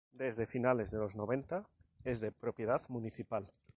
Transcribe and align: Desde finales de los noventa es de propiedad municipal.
Desde 0.13 0.47
finales 0.47 0.89
de 0.89 0.97
los 0.97 1.15
noventa 1.15 1.69
es 2.03 2.21
de 2.21 2.31
propiedad 2.31 2.81
municipal. 2.89 3.53